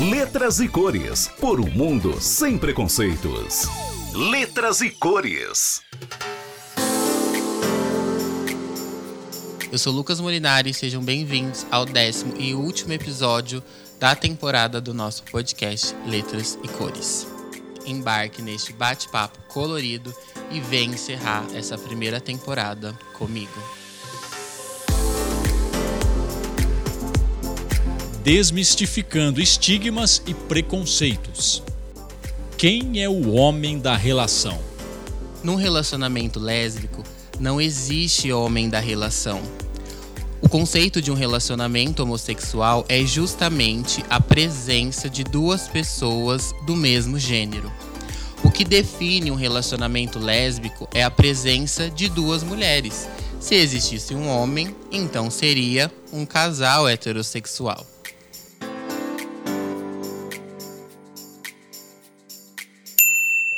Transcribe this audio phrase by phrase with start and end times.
[0.00, 1.28] Letras e cores.
[1.38, 3.64] Por um mundo sem preconceitos.
[4.14, 5.82] Letras e cores.
[9.70, 13.62] Eu sou Lucas Molinari e sejam bem-vindos ao décimo e último episódio
[13.98, 17.26] da temporada do nosso podcast Letras e Cores.
[17.84, 20.14] Embarque neste bate-papo colorido
[20.50, 23.79] e venha encerrar essa primeira temporada comigo.
[28.22, 31.62] Desmistificando estigmas e preconceitos.
[32.58, 34.60] Quem é o homem da relação?
[35.42, 37.02] Num relacionamento lésbico,
[37.38, 39.40] não existe homem da relação.
[40.42, 47.18] O conceito de um relacionamento homossexual é justamente a presença de duas pessoas do mesmo
[47.18, 47.72] gênero.
[48.44, 53.08] O que define um relacionamento lésbico é a presença de duas mulheres.
[53.40, 57.86] Se existisse um homem, então seria um casal heterossexual.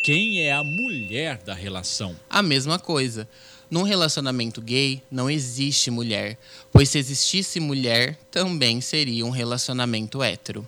[0.02, 2.16] Quem é a mulher da relação?
[2.28, 3.28] A mesma coisa.
[3.70, 6.36] Num relacionamento gay não existe mulher,
[6.72, 10.66] pois se existisse mulher, também seria um relacionamento hétero.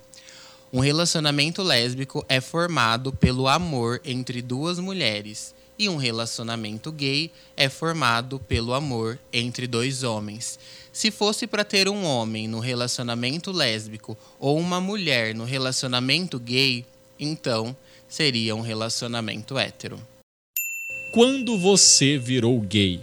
[0.72, 7.68] Um relacionamento lésbico é formado pelo amor entre duas mulheres, e um relacionamento gay é
[7.68, 10.60] formado pelo amor entre dois homens.
[10.92, 16.86] Se fosse para ter um homem no relacionamento lésbico ou uma mulher no relacionamento gay,
[17.18, 17.76] então
[18.14, 20.00] seria um relacionamento hétero.
[21.12, 23.00] Quando você virou gay?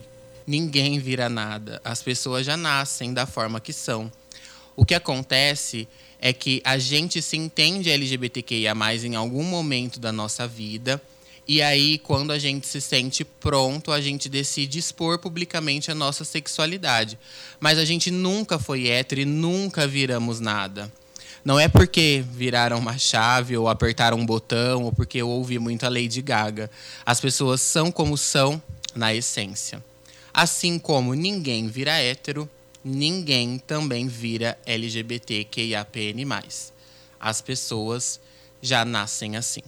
[0.48, 1.82] Ninguém vira nada.
[1.84, 4.10] As pessoas já nascem da forma que são.
[4.74, 5.86] O que acontece
[6.20, 8.74] é que a gente se entende LGBTQIA
[9.04, 11.02] em algum momento da nossa vida.
[11.46, 16.24] E aí, quando a gente se sente pronto, a gente decide expor publicamente a nossa
[16.24, 17.20] sexualidade.
[17.60, 20.90] Mas a gente nunca foi hétero e nunca viramos nada.
[21.44, 25.86] Não é porque viraram uma chave ou apertaram um botão ou porque eu ouvi muito
[25.86, 26.70] a Lady Gaga.
[27.04, 28.62] As pessoas são como são
[28.96, 29.84] na essência.
[30.34, 32.50] Assim como ninguém vira hétero,
[32.84, 36.26] ninguém também vira LGBTQIAPN+.
[37.20, 38.20] As pessoas
[38.62, 39.62] já nascem assim.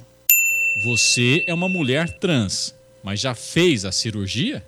[0.85, 4.65] Você é uma mulher trans, mas já fez a cirurgia?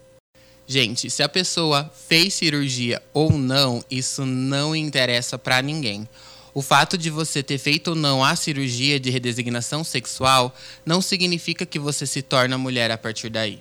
[0.68, 6.08] Gente, se a pessoa fez cirurgia ou não, isso não interessa para ninguém.
[6.55, 10.55] O fato de você ter feito ou não a cirurgia de redesignação sexual
[10.85, 13.59] não significa que você se torna mulher a partir daí.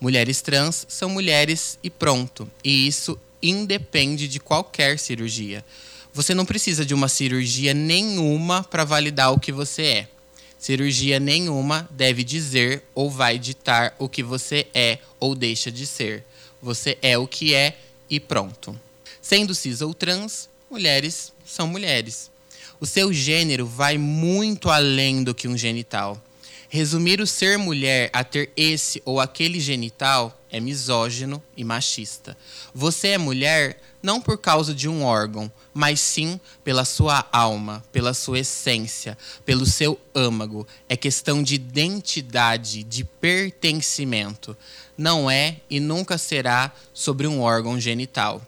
[0.00, 2.48] Mulheres trans são mulheres e pronto.
[2.62, 5.64] E isso independe de qualquer cirurgia.
[6.14, 10.08] Você não precisa de uma cirurgia nenhuma para validar o que você é.
[10.60, 16.24] Cirurgia nenhuma deve dizer ou vai ditar o que você é ou deixa de ser.
[16.62, 17.76] Você é o que é
[18.08, 18.78] e pronto.
[19.20, 22.30] Sendo cis ou trans, mulheres são mulheres.
[22.80, 26.20] O seu gênero vai muito além do que um genital.
[26.68, 32.36] Resumir o ser mulher a ter esse ou aquele genital é misógino e machista.
[32.74, 38.12] Você é mulher não por causa de um órgão, mas sim pela sua alma, pela
[38.12, 40.66] sua essência, pelo seu âmago.
[40.88, 44.56] É questão de identidade, de pertencimento.
[44.96, 48.42] Não é e nunca será sobre um órgão genital.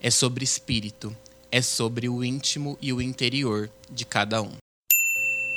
[0.00, 1.16] É sobre espírito,
[1.50, 4.52] é sobre o íntimo e o interior de cada um.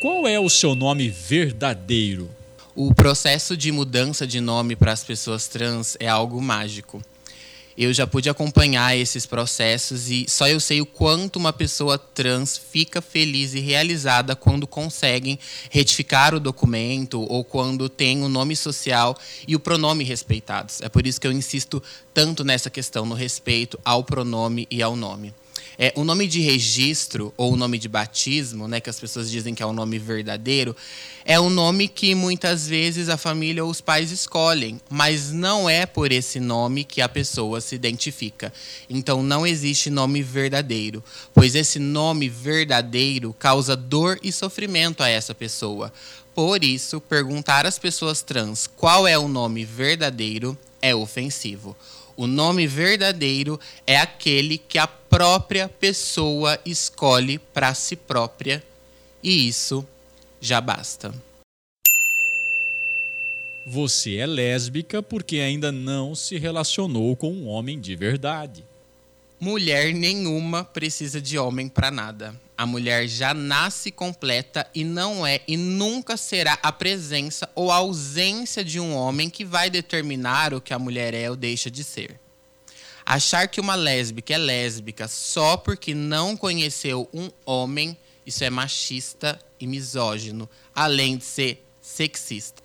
[0.01, 2.29] Qual é o seu nome verdadeiro?
[2.75, 7.01] O processo de mudança de nome para as pessoas trans é algo mágico.
[7.77, 12.57] Eu já pude acompanhar esses processos e só eu sei o quanto uma pessoa trans
[12.57, 19.17] fica feliz e realizada quando conseguem retificar o documento ou quando tem o nome social
[19.47, 20.81] e o pronome respeitados.
[20.81, 21.81] É por isso que eu insisto
[22.13, 25.33] tanto nessa questão no respeito ao pronome e ao nome.
[25.83, 29.55] É, o nome de registro ou o nome de batismo, né, que as pessoas dizem
[29.55, 30.75] que é o nome verdadeiro,
[31.25, 35.87] é um nome que muitas vezes a família ou os pais escolhem, mas não é
[35.87, 38.53] por esse nome que a pessoa se identifica.
[38.87, 41.03] Então não existe nome verdadeiro,
[41.33, 45.91] pois esse nome verdadeiro causa dor e sofrimento a essa pessoa.
[46.35, 51.75] Por isso, perguntar às pessoas trans qual é o nome verdadeiro é ofensivo.
[52.21, 58.63] O nome verdadeiro é aquele que a própria pessoa escolhe para si própria,
[59.23, 59.83] e isso
[60.39, 61.11] já basta.
[63.65, 68.63] Você é lésbica porque ainda não se relacionou com um homem de verdade.
[69.43, 72.39] Mulher nenhuma precisa de homem para nada.
[72.55, 77.77] A mulher já nasce completa e não é e nunca será a presença ou a
[77.77, 81.83] ausência de um homem que vai determinar o que a mulher é ou deixa de
[81.83, 82.19] ser.
[83.03, 89.39] Achar que uma lésbica é lésbica só porque não conheceu um homem Isso é machista
[89.59, 92.61] e misógino, além de ser sexista.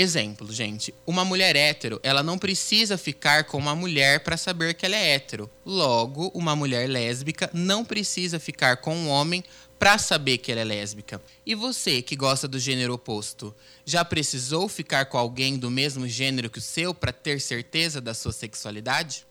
[0.00, 0.94] Exemplo, gente.
[1.06, 5.10] Uma mulher hétero, ela não precisa ficar com uma mulher para saber que ela é
[5.10, 5.50] hétero.
[5.62, 9.44] Logo, uma mulher lésbica não precisa ficar com um homem
[9.78, 11.20] para saber que ela é lésbica.
[11.44, 13.54] E você, que gosta do gênero oposto,
[13.84, 18.14] já precisou ficar com alguém do mesmo gênero que o seu para ter certeza da
[18.14, 19.26] sua sexualidade?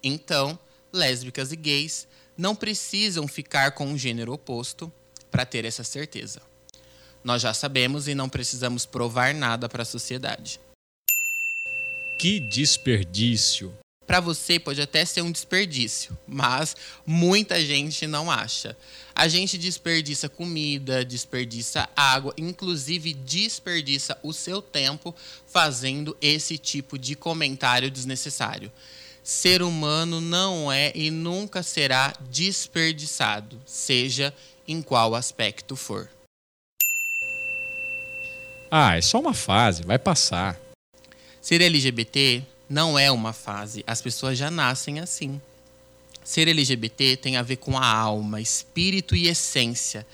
[0.00, 0.56] Então,
[0.92, 2.06] lésbicas e gays
[2.38, 4.92] não precisam ficar com um gênero oposto
[5.28, 6.40] para ter essa certeza.
[7.24, 10.60] Nós já sabemos e não precisamos provar nada para a sociedade.
[12.18, 13.72] Que desperdício!
[14.06, 16.76] Para você pode até ser um desperdício, mas
[17.06, 18.76] muita gente não acha.
[19.14, 25.14] A gente desperdiça comida, desperdiça água, inclusive desperdiça o seu tempo
[25.46, 28.70] fazendo esse tipo de comentário desnecessário.
[29.22, 34.34] Ser humano não é e nunca será desperdiçado, seja
[34.66, 36.08] em qual aspecto for.
[38.74, 40.58] Ah, é só uma fase, vai passar.
[41.42, 45.38] Ser LGBT não é uma fase, as pessoas já nascem assim.
[46.24, 50.06] Ser LGBT tem a ver com a alma, espírito e essência,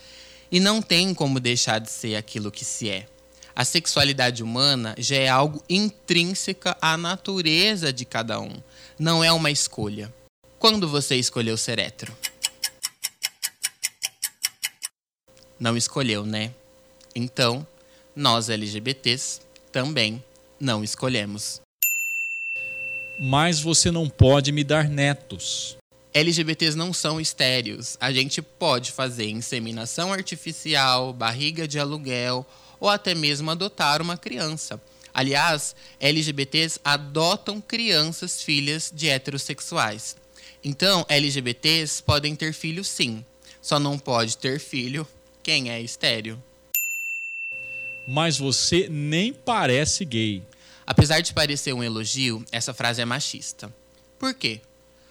[0.51, 3.07] e não tem como deixar de ser aquilo que se é.
[3.55, 8.61] A sexualidade humana já é algo intrínseca à natureza de cada um,
[8.99, 10.13] não é uma escolha.
[10.59, 12.13] Quando você escolheu ser hétero?
[15.61, 16.53] Não escolheu, né?
[17.15, 17.65] Então,
[18.19, 20.23] nós LGBTs também
[20.59, 21.61] não escolhemos.
[23.21, 25.77] Mas você não pode me dar netos.
[26.13, 27.97] LGBTs não são estéreos.
[28.01, 32.45] A gente pode fazer inseminação artificial, barriga de aluguel
[32.81, 34.83] ou até mesmo adotar uma criança.
[35.15, 40.17] Aliás, LGBTs adotam crianças filhas de heterossexuais.
[40.65, 43.25] Então, LGBTs podem ter filho sim,
[43.63, 45.07] só não pode ter filho
[45.41, 46.43] quem é estéreo
[48.11, 50.43] mas você nem parece gay.
[50.87, 53.71] Apesar de parecer um elogio, essa frase é machista.
[54.19, 54.63] Por quê?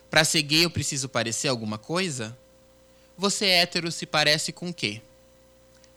[0.09, 2.35] Para ser gay eu preciso parecer alguma coisa?
[3.15, 4.99] Você hétero se parece com quê?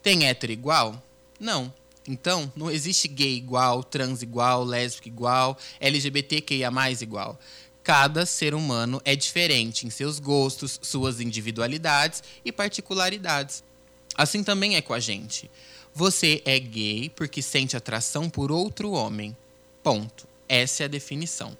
[0.02, 1.02] Tem hétero igual?
[1.40, 1.72] Não.
[2.06, 6.70] Então, não existe gay igual, trans igual, lésbico igual, LGBTQIA
[7.00, 7.40] igual.
[7.82, 13.64] Cada ser humano é diferente em seus gostos, suas individualidades e particularidades.
[14.14, 15.50] Assim também é com a gente.
[15.94, 19.36] Você é gay porque sente atração por outro homem.
[19.82, 20.28] Ponto.
[20.48, 21.56] Essa é a definição.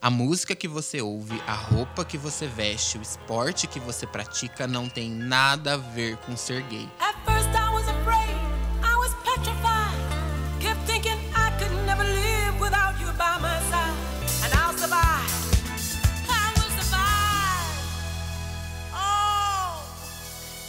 [0.00, 4.66] A música que você ouve, a roupa que você veste, o esporte que você pratica
[4.66, 6.88] não tem nada a ver com ser gay.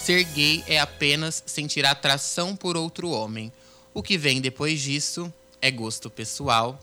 [0.05, 3.51] Ser gay é apenas sentir atração por outro homem.
[3.91, 6.79] O que vem depois disso é gosto pessoal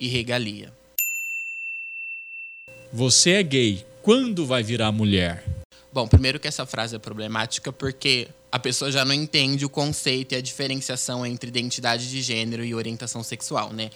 [0.00, 0.72] e regalia.
[2.90, 3.84] Você é gay.
[4.00, 5.44] Quando vai virar mulher?
[5.92, 10.32] Bom, primeiro que essa frase é problemática porque a pessoa já não entende o conceito
[10.32, 13.90] e a diferenciação entre identidade de gênero e orientação sexual, né?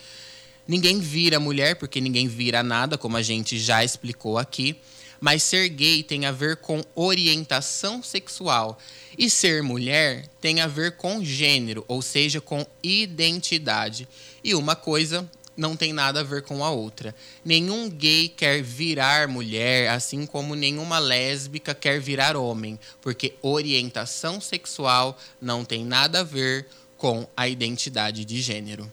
[0.67, 4.77] Ninguém vira mulher porque ninguém vira nada, como a gente já explicou aqui.
[5.21, 8.79] Mas ser gay tem a ver com orientação sexual.
[9.17, 14.09] E ser mulher tem a ver com gênero, ou seja, com identidade.
[14.45, 17.15] E uma coisa não tem nada a ver com a outra.
[17.45, 25.19] Nenhum gay quer virar mulher, assim como nenhuma lésbica quer virar homem, porque orientação sexual
[25.41, 28.91] não tem nada a ver com a identidade de gênero.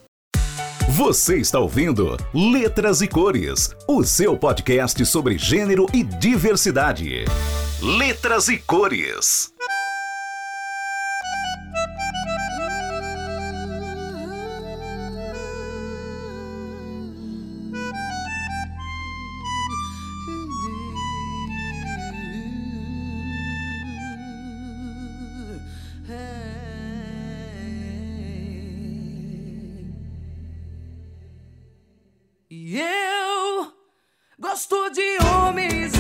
[0.98, 7.25] Você está ouvindo Letras e Cores, o seu podcast sobre gênero e diversidade.
[7.82, 9.54] Letras e Cores.
[34.38, 35.95] Gosto de homens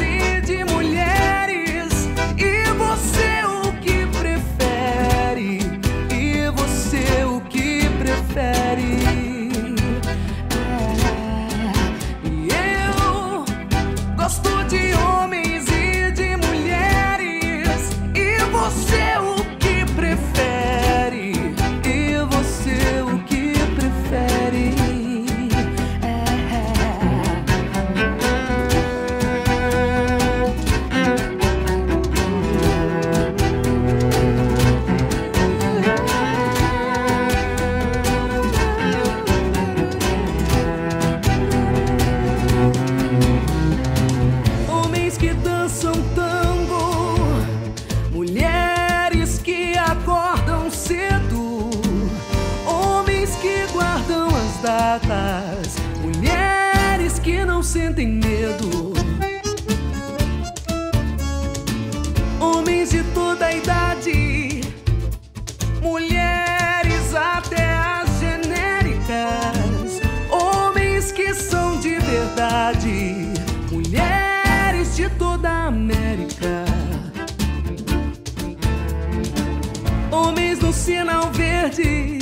[80.85, 82.14] sinal verde.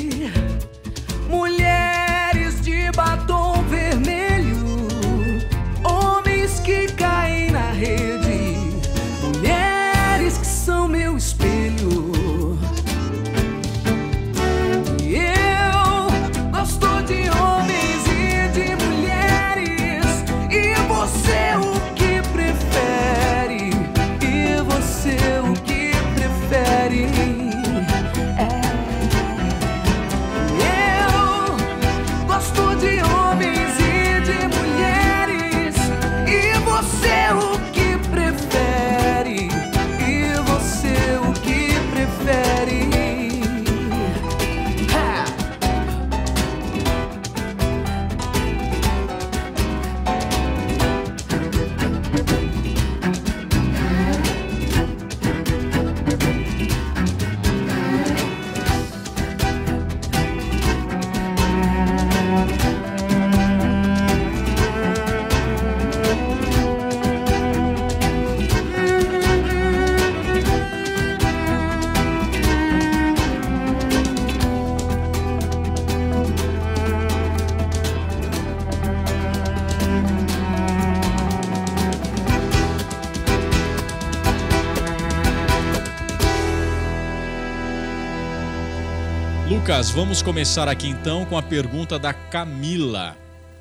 [89.49, 93.17] Lucas, vamos começar aqui então com a pergunta da Camila.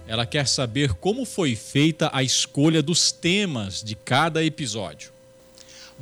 [0.07, 5.11] Ela quer saber como foi feita a escolha dos temas de cada episódio.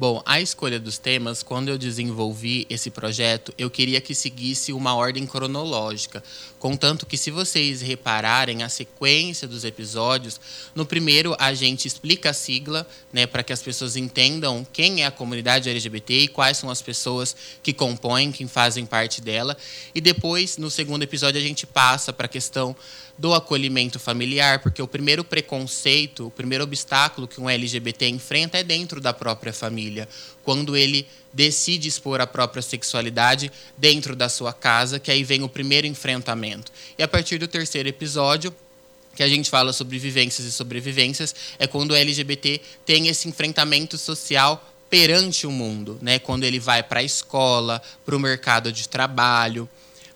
[0.01, 4.95] Bom, a escolha dos temas, quando eu desenvolvi esse projeto, eu queria que seguisse uma
[4.95, 6.25] ordem cronológica.
[6.59, 10.41] Contanto que, se vocês repararem a sequência dos episódios,
[10.75, 15.07] no primeiro a gente explica a sigla, né, para que as pessoas entendam quem é
[15.07, 19.55] a comunidade LGBT e quais são as pessoas que compõem, que fazem parte dela.
[19.95, 22.75] E depois, no segundo episódio, a gente passa para a questão
[23.21, 28.65] do acolhimento familiar, porque o primeiro preconceito, o primeiro obstáculo que um LGBT enfrenta é
[28.65, 30.09] dentro da própria família,
[30.43, 35.51] quando ele decide expor a própria sexualidade dentro da sua casa, que aí vem o
[35.51, 36.73] primeiro enfrentamento.
[36.97, 38.55] E a partir do terceiro episódio,
[39.15, 43.99] que a gente fala sobre vivências e sobrevivências, é quando o LGBT tem esse enfrentamento
[43.99, 46.19] social perante o mundo, né?
[46.19, 49.69] Quando ele vai para a escola, para o mercado de trabalho,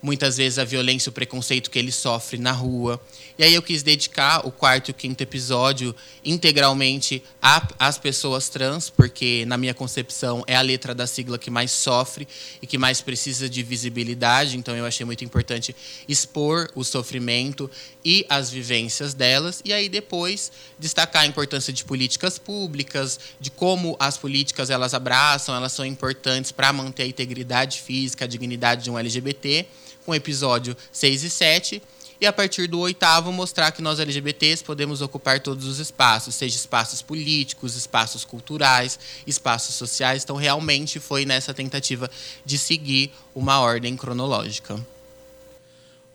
[0.05, 3.01] muitas vezes a violência o preconceito que ele sofre na rua.
[3.39, 7.23] E aí eu quis dedicar o quarto e o quinto episódio integralmente
[7.79, 12.29] às pessoas trans, porque na minha concepção é a letra da sigla que mais sofre
[12.61, 15.75] e que mais precisa de visibilidade, então eu achei muito importante
[16.07, 17.71] expor o sofrimento
[18.05, 19.63] e as vivências delas.
[19.65, 25.55] E aí depois destacar a importância de políticas públicas, de como as políticas elas abraçam,
[25.55, 29.67] elas são importantes para manter a integridade física, a dignidade de um LGBT
[30.05, 31.83] com episódio 6 e 7.
[32.21, 36.57] E a partir do oitavo, mostrar que nós LGBTs podemos ocupar todos os espaços, seja
[36.57, 40.23] espaços políticos, espaços culturais, espaços sociais.
[40.23, 42.11] Então, realmente foi nessa tentativa
[42.45, 44.81] de seguir uma ordem cronológica.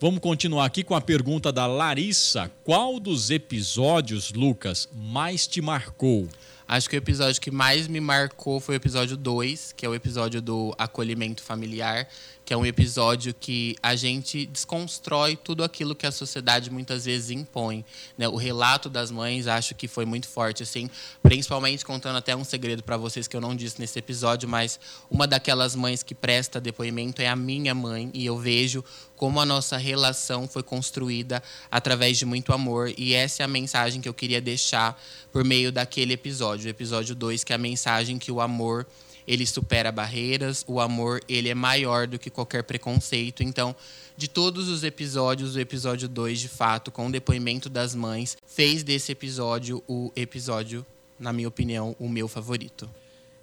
[0.02, 2.50] Vamos continuar aqui com a pergunta da Larissa.
[2.64, 6.26] Qual dos episódios, Lucas, mais te marcou?
[6.72, 9.96] Acho que o episódio que mais me marcou foi o episódio 2, que é o
[9.96, 12.08] episódio do acolhimento familiar,
[12.46, 17.32] que é um episódio que a gente desconstrói tudo aquilo que a sociedade muitas vezes
[17.32, 17.86] impõe.
[18.16, 18.28] né?
[18.28, 20.90] O relato das mães acho que foi muito forte, assim,
[21.24, 24.80] principalmente contando até um segredo para vocês que eu não disse nesse episódio, mas
[25.12, 28.84] uma daquelas mães que presta depoimento é a minha mãe, e eu vejo
[29.16, 32.92] como a nossa relação foi construída através de muito amor.
[32.98, 35.00] E essa é a mensagem que eu queria deixar
[35.32, 38.86] por meio daquele episódio, o episódio 2, que é a mensagem que o amor
[39.28, 43.44] ele supera barreiras, o amor ele é maior do que qualquer preconceito.
[43.44, 43.76] Então,
[44.18, 48.82] de todos os episódios, o episódio 2, de fato, com o depoimento das mães, fez
[48.82, 50.86] desse episódio o episódio,
[51.20, 52.90] na minha opinião, o meu favorito.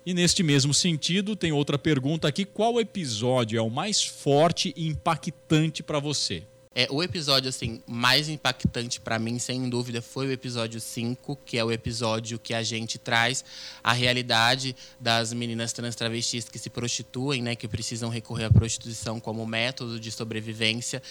[0.04, 4.88] E neste mesmo sentido, tem outra pergunta aqui: qual episódio é o mais forte e
[4.88, 6.42] impactante para você?
[6.78, 11.56] É, o episódio assim mais impactante para mim, sem dúvida, foi o episódio 5, que
[11.56, 13.42] é o episódio que a gente traz
[13.82, 19.18] a realidade das meninas trans travestis que se prostituem, né, que precisam recorrer à prostituição
[19.18, 21.02] como método de sobrevivência.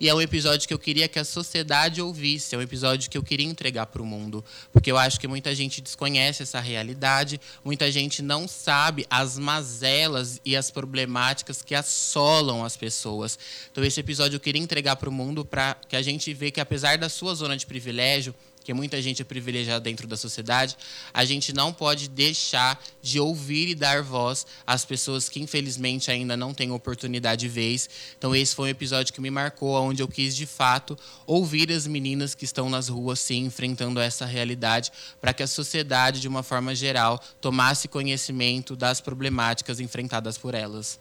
[0.00, 3.18] E é um episódio que eu queria que a sociedade ouvisse, é um episódio que
[3.18, 7.40] eu queria entregar para o mundo, porque eu acho que muita gente desconhece essa realidade,
[7.64, 13.36] muita gente não sabe as mazelas e as problemáticas que assolam as pessoas.
[13.72, 16.60] Então esse episódio eu queria entregar para o mundo para que a gente vê que
[16.60, 18.34] apesar da sua zona de privilégio,
[18.68, 20.76] porque muita gente é privilegiada dentro da sociedade,
[21.14, 26.36] a gente não pode deixar de ouvir e dar voz às pessoas que infelizmente ainda
[26.36, 27.88] não têm oportunidade de vez.
[28.18, 31.86] Então esse foi um episódio que me marcou, onde eu quis de fato ouvir as
[31.86, 36.42] meninas que estão nas ruas sim enfrentando essa realidade, para que a sociedade de uma
[36.42, 41.00] forma geral tomasse conhecimento das problemáticas enfrentadas por elas.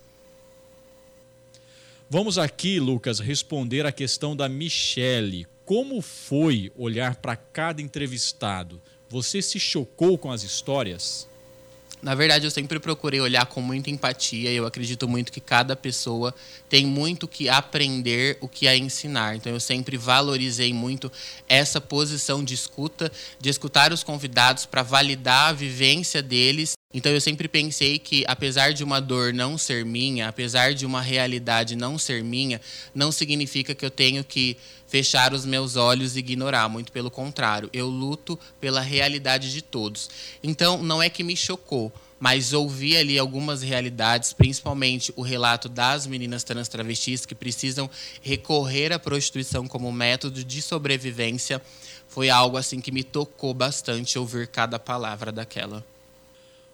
[2.10, 5.46] Vamos aqui, Lucas, responder a questão da Michele.
[5.68, 8.82] Como foi olhar para cada entrevistado?
[9.10, 11.28] Você se chocou com as histórias?
[12.02, 14.50] Na verdade, eu sempre procurei olhar com muita empatia.
[14.50, 16.34] Eu acredito muito que cada pessoa
[16.70, 19.36] tem muito que aprender, o que a ensinar.
[19.36, 21.12] Então, eu sempre valorizei muito
[21.50, 27.22] essa posição de escuta, de escutar os convidados para validar a vivência deles então eu
[27.22, 31.96] sempre pensei que, apesar de uma dor não ser minha, apesar de uma realidade não
[31.96, 32.60] ser minha,
[32.96, 36.68] não significa que eu tenho que fechar os meus olhos e ignorar.
[36.68, 40.10] Muito pelo contrário, eu luto pela realidade de todos.
[40.42, 46.08] Então não é que me chocou, mas ouvi ali algumas realidades, principalmente o relato das
[46.08, 47.88] meninas trans travestis que precisam
[48.24, 51.62] recorrer à prostituição como método de sobrevivência.
[52.08, 55.86] Foi algo assim que me tocou bastante ouvir cada palavra daquela.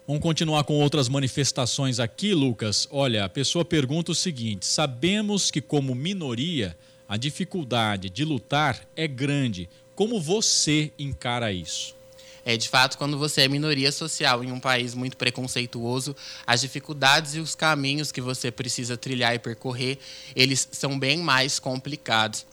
[0.06, 2.86] Vamos continuar com outras manifestações aqui, Lucas.
[2.90, 6.76] Olha, a pessoa pergunta o seguinte: sabemos que, como minoria,
[7.08, 9.66] a dificuldade de lutar é grande.
[9.94, 11.96] Como você encara isso?
[12.44, 16.14] É, de fato, quando você é minoria social em um país muito preconceituoso,
[16.46, 19.98] as dificuldades e os caminhos que você precisa trilhar e percorrer,
[20.36, 22.44] eles são bem mais complicados.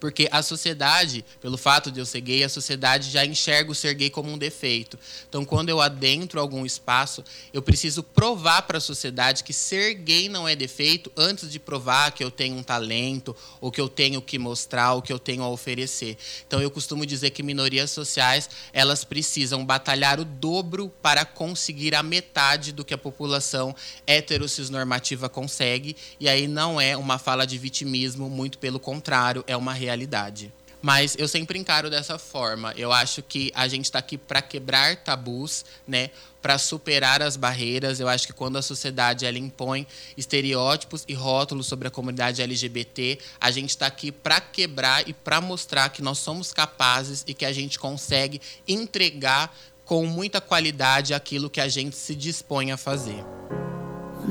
[0.00, 3.92] Porque a sociedade, pelo fato de eu ser gay, a sociedade já enxerga o ser
[3.92, 4.98] gay como um defeito.
[5.28, 10.26] Então, quando eu adentro algum espaço, eu preciso provar para a sociedade que ser gay
[10.28, 14.22] não é defeito antes de provar que eu tenho um talento, ou que eu tenho
[14.22, 16.16] que mostrar, ou que eu tenho a oferecer.
[16.46, 22.02] Então, eu costumo dizer que minorias sociais, elas precisam batalhar o dobro para conseguir a
[22.02, 25.94] metade do que a população heterossexnormativa consegue.
[26.18, 30.52] E aí não é uma fala de vitimismo, muito pelo contrário, é uma realidade realidade.
[30.82, 32.72] Mas eu sempre encaro dessa forma.
[32.74, 36.10] Eu acho que a gente está aqui para quebrar tabus, né?
[36.40, 38.00] Para superar as barreiras.
[38.00, 43.18] Eu acho que quando a sociedade ela impõe estereótipos e rótulos sobre a comunidade LGBT,
[43.38, 47.44] a gente está aqui para quebrar e para mostrar que nós somos capazes e que
[47.44, 53.22] a gente consegue entregar com muita qualidade aquilo que a gente se dispõe a fazer.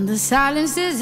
[0.06, 1.02] The silence is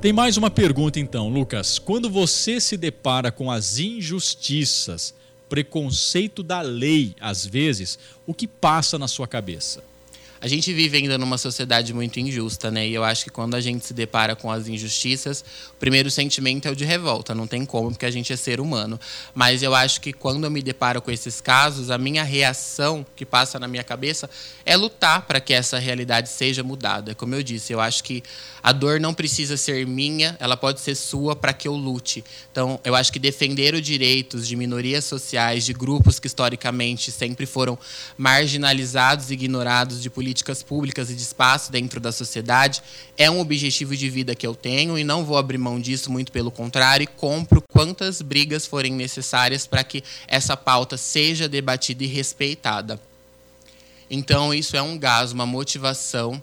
[0.00, 1.76] Tem mais uma pergunta então, Lucas.
[1.76, 5.12] Quando você se depara com as injustiças,
[5.48, 9.82] preconceito da lei, às vezes, o que passa na sua cabeça?
[10.40, 12.86] A gente vive ainda numa sociedade muito injusta, né?
[12.86, 16.68] E eu acho que quando a gente se depara com as injustiças, o primeiro sentimento
[16.68, 17.34] é o de revolta.
[17.34, 19.00] Não tem como, porque a gente é ser humano.
[19.34, 23.26] Mas eu acho que quando eu me deparo com esses casos, a minha reação que
[23.26, 24.30] passa na minha cabeça
[24.64, 27.14] é lutar para que essa realidade seja mudada.
[27.14, 28.22] Como eu disse, eu acho que
[28.62, 32.24] a dor não precisa ser minha, ela pode ser sua para que eu lute.
[32.52, 37.46] Então, eu acho que defender os direitos de minorias sociais, de grupos que historicamente sempre
[37.46, 37.78] foram
[38.16, 42.82] marginalizados ignorados de políticas públicas e de espaço dentro da sociedade
[43.16, 46.30] é um objetivo de vida que eu tenho e não vou abrir mão disso, muito
[46.30, 52.06] pelo contrário, e compro quantas brigas forem necessárias para que essa pauta seja debatida e
[52.06, 53.00] respeitada.
[54.10, 56.42] Então, isso é um gás, uma motivação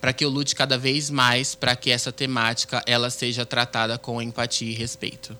[0.00, 4.22] para que eu lute cada vez mais para que essa temática ela seja tratada com
[4.22, 5.36] empatia e respeito.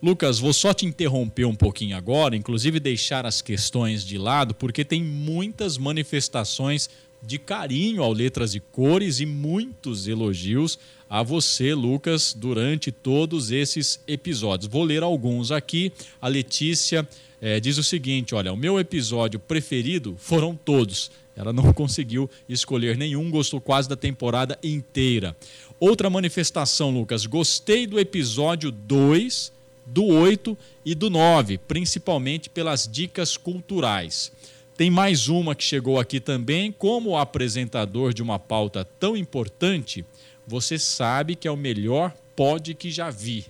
[0.00, 4.84] Lucas, vou só te interromper um pouquinho agora, inclusive deixar as questões de lado, porque
[4.84, 6.88] tem muitas manifestações
[7.20, 10.78] de carinho ao Letras e Cores e muitos elogios
[11.10, 14.70] a você, Lucas, durante todos esses episódios.
[14.70, 15.92] Vou ler alguns aqui.
[16.20, 17.06] A Letícia
[17.40, 21.10] é, diz o seguinte: olha, o meu episódio preferido foram todos.
[21.34, 25.36] Ela não conseguiu escolher nenhum, gostou quase da temporada inteira.
[25.80, 29.57] Outra manifestação, Lucas, gostei do episódio 2,
[29.88, 34.30] do 8 e do 9, principalmente pelas dicas culturais.
[34.76, 40.04] Tem mais uma que chegou aqui também, como apresentador de uma pauta tão importante,
[40.46, 43.46] você sabe que é o melhor pod que já vi.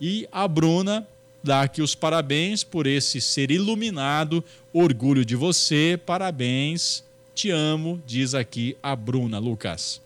[0.00, 1.06] E a Bruna
[1.42, 4.42] dá aqui os parabéns por esse ser iluminado,
[4.72, 10.00] orgulho de você, parabéns te amo, diz aqui a Bruna Lucas.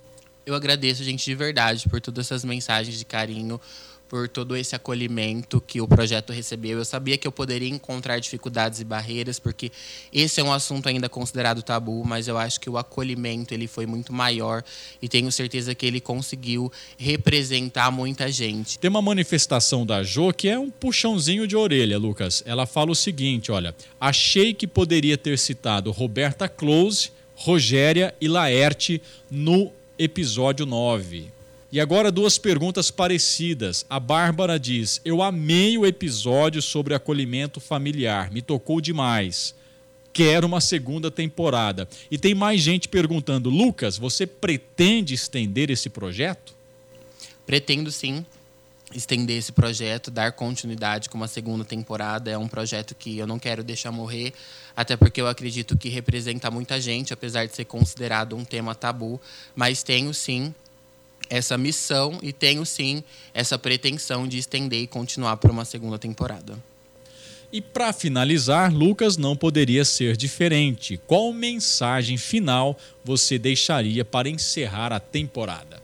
[0.47, 3.61] Eu agradeço, gente, de verdade, por todas essas mensagens de carinho,
[4.09, 6.79] por todo esse acolhimento que o projeto recebeu.
[6.79, 9.71] Eu sabia que eu poderia encontrar dificuldades e barreiras, porque
[10.13, 13.87] esse é um assunto ainda considerado tabu, mas eu acho que o acolhimento ele foi
[13.87, 14.65] muito maior
[15.03, 18.79] e tenho certeza que ele conseguiu representar muita gente.
[18.79, 22.43] Tem uma manifestação da Jo que é um puxãozinho de orelha, Lucas.
[22.47, 29.01] Ela fala o seguinte, olha: "Achei que poderia ter citado Roberta Close Rogéria e Laerte
[29.31, 31.38] no episódio 9.
[31.71, 33.85] E agora duas perguntas parecidas.
[33.91, 39.55] A Bárbara diz: Eu amei o episódio sobre acolhimento familiar, me tocou demais.
[40.11, 41.87] Quero uma segunda temporada.
[42.11, 46.55] E tem mais gente perguntando: Lucas, você pretende estender esse projeto?
[47.47, 48.25] Pretendo sim
[48.95, 52.31] estender esse projeto, dar continuidade com uma segunda temporada.
[52.31, 54.33] É um projeto que eu não quero deixar morrer,
[54.75, 59.21] até porque eu acredito que representa muita gente, apesar de ser considerado um tema tabu.
[59.55, 60.55] Mas tenho sim
[61.29, 63.03] essa missão e tenho sim
[63.35, 66.59] essa pretensão de estender e continuar por uma segunda temporada.
[67.53, 71.01] E para finalizar, Lucas não poderia ser diferente.
[71.07, 75.83] Qual mensagem final você deixaria para encerrar a temporada?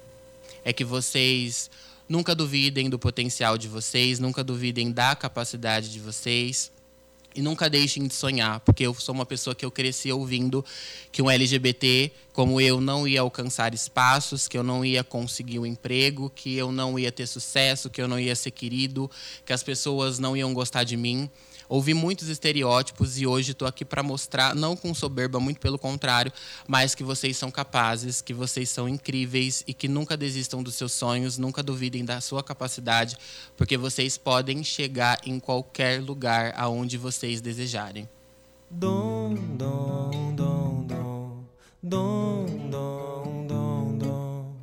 [0.64, 1.70] É que vocês
[2.08, 6.70] Nunca duvidem do potencial de vocês, nunca duvidem da capacidade de vocês.
[7.34, 10.64] E nunca deixem de sonhar, porque eu sou uma pessoa que eu cresci ouvindo
[11.10, 15.64] que um LGBT como eu não ia alcançar espaços, que eu não ia conseguir um
[15.66, 19.08] emprego, que eu não ia ter sucesso, que eu não ia ser querido,
[19.46, 21.30] que as pessoas não iam gostar de mim
[21.68, 26.32] ouvi muitos estereótipos e hoje estou aqui para mostrar, não com soberba, muito pelo contrário,
[26.66, 30.92] mas que vocês são capazes, que vocês são incríveis e que nunca desistam dos seus
[30.92, 33.16] sonhos, nunca duvidem da sua capacidade,
[33.56, 38.08] porque vocês podem chegar em qualquer lugar aonde vocês desejarem.
[38.70, 41.44] Dom, dom, dom, dom,
[41.82, 44.54] dom, dom, dom, dom.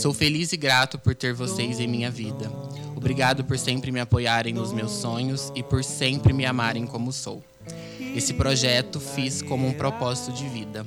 [0.00, 2.50] Sou feliz e grato por ter vocês em minha vida.
[2.96, 7.44] Obrigado por sempre me apoiarem nos meus sonhos e por sempre me amarem como sou.
[8.16, 10.86] Esse projeto fiz como um propósito de vida.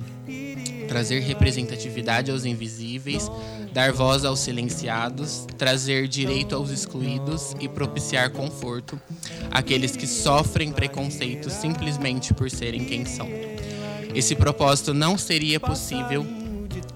[0.88, 3.30] Trazer representatividade aos invisíveis,
[3.72, 9.00] dar voz aos silenciados, trazer direito aos excluídos e propiciar conforto
[9.48, 13.28] àqueles que sofrem preconceito simplesmente por serem quem são.
[14.12, 16.26] Esse propósito não seria possível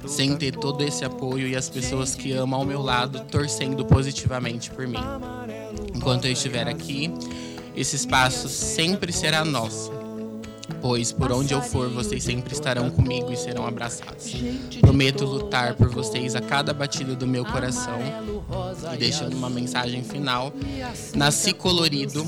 [0.09, 4.71] sem ter todo esse apoio e as pessoas que amam ao meu lado torcendo positivamente
[4.71, 4.99] por mim.
[5.95, 7.13] Enquanto eu estiver aqui,
[7.77, 9.93] esse espaço sempre será nosso,
[10.81, 14.35] pois por onde eu for, vocês sempre estarão comigo e serão abraçados.
[14.81, 17.99] Prometo lutar por vocês a cada batida do meu coração
[18.93, 20.53] e deixando uma mensagem final.
[21.15, 22.25] Nasci colorido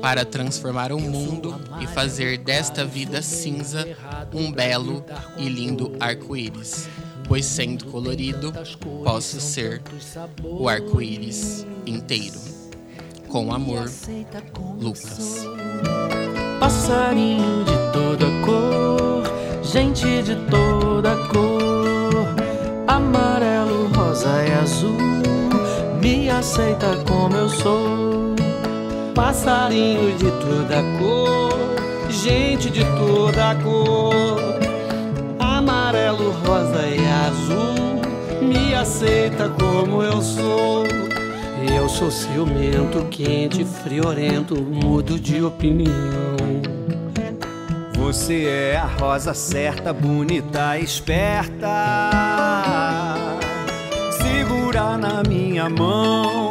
[0.00, 3.88] para transformar o mundo e fazer desta vida cinza
[4.34, 5.04] um belo
[5.36, 6.88] e lindo arco-íris.
[7.32, 8.52] Pois sendo colorido,
[9.02, 9.80] posso ser
[10.44, 12.38] o arco-íris inteiro.
[13.26, 13.90] Com amor,
[14.78, 15.46] Lucas.
[16.60, 22.12] Passarinho de toda cor, gente de toda cor,
[22.86, 24.98] amarelo, rosa e azul,
[26.02, 28.34] me aceita como eu sou.
[29.14, 34.71] Passarinho de toda cor, gente de toda cor,
[36.12, 38.02] amarelo, rosa e azul,
[38.42, 40.84] me aceita como eu sou.
[41.74, 46.36] Eu sou ciumento, quente, friorento, mudo de opinião.
[47.96, 51.68] Você é a rosa certa, bonita, esperta.
[54.10, 56.50] Segura na minha mão,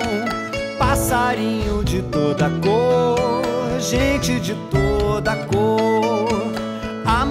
[0.79, 3.43] passarinho de toda cor,
[3.79, 6.50] gente de toda cor,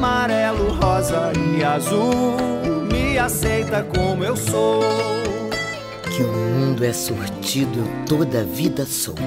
[0.00, 2.34] amarelo, rosa e azul,
[2.90, 4.82] me aceita como eu sou.
[6.16, 9.20] Que o mundo é sortido, eu toda a vida soube.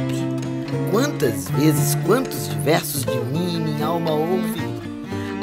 [0.90, 4.64] Quantas vezes, quantos diversos de mim minha alma ouve?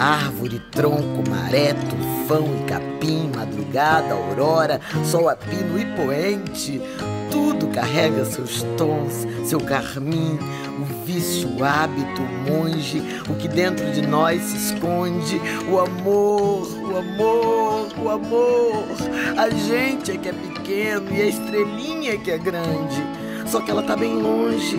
[0.01, 6.83] Árvore, tronco, maré, tufão e capim, madrugada, aurora, sol a pino e poente.
[7.31, 10.39] Tudo carrega seus tons, seu carmim,
[10.81, 15.41] o vício, o hábito, o monge, o que dentro de nós se esconde,
[15.71, 18.85] o amor, o amor, o amor.
[19.39, 23.03] A gente é que é pequeno e a estrelinha é que é grande,
[23.47, 24.79] só que ela tá bem longe.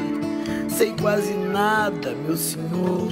[0.70, 3.08] Sei quase nada, meu senhor.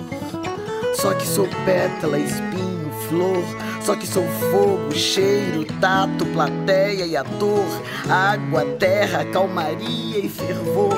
[0.96, 3.44] Só que sou pétala, espinho, flor.
[3.82, 7.66] Só que sou fogo, cheiro, tato, plateia e ator.
[8.10, 10.98] Água, terra, calmaria e fervor.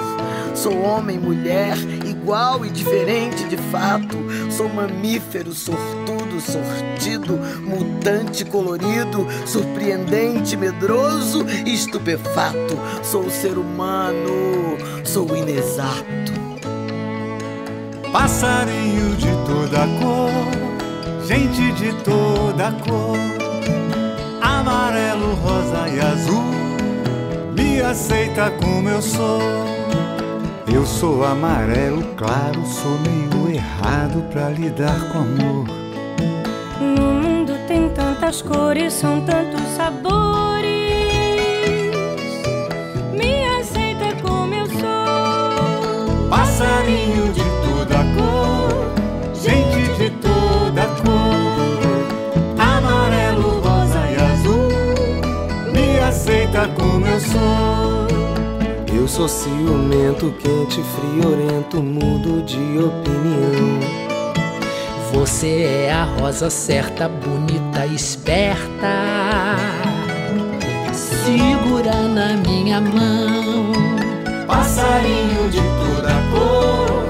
[0.54, 4.18] Sou homem, mulher, igual e diferente de fato.
[4.50, 12.78] Sou mamífero, sortudo, sortido, mutante, colorido, surpreendente, medroso e estupefato.
[13.02, 16.42] Sou ser humano, sou inexato.
[18.12, 20.61] Passarinho de toda cor,
[21.32, 23.18] gente de toda cor,
[24.42, 26.44] amarelo, rosa e azul,
[27.56, 29.40] me aceita como eu sou.
[30.74, 35.68] Eu sou amarelo claro, sou meio errado pra lidar com amor.
[36.82, 40.51] No mundo tem tantas cores, são tantos sabores.
[59.12, 63.80] Sou ciumento, quente, friorento, mudo de opinião.
[65.12, 69.58] Você é a rosa certa, bonita, esperta.
[70.94, 73.74] Segura na minha mão.
[74.48, 77.01] Passarinho de toda cor,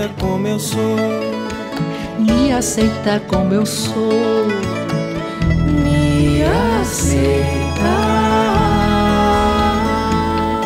[0.00, 0.96] aceita como eu sou.
[2.18, 4.46] Me aceita como eu sou.
[5.66, 6.42] Me
[6.80, 7.80] aceita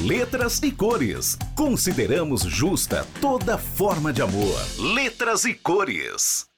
[0.07, 1.37] Letras e cores.
[1.55, 4.59] Consideramos justa toda forma de amor.
[4.94, 6.52] Letras e cores.